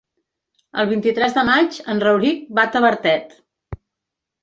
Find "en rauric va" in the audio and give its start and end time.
1.95-2.67